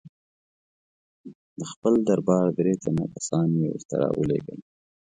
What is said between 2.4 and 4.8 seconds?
درې تنه کسان یې ورته را ولېږل.